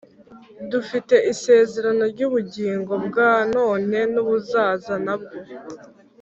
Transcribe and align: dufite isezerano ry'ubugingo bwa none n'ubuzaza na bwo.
dufite 0.71 1.15
isezerano 1.31 2.03
ry'ubugingo 2.13 2.93
bwa 3.05 3.31
none 3.55 3.97
n'ubuzaza 4.13 4.93
na 5.05 5.15
bwo. 5.21 5.37